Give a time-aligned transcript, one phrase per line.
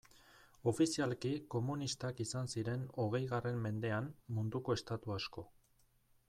[0.69, 5.47] Ofizialki komunistak izan ziren, hogeigarren mendean, munduko estatu asko.